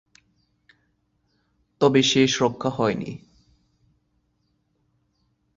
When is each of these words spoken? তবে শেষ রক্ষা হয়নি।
তবে 1.81 2.03
শেষ 2.03 2.31
রক্ষা 2.41 2.69
হয়নি। 2.69 3.11